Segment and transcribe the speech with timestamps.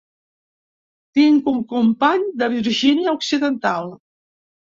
[1.19, 3.95] Tinc un company de Virgínia Occidental.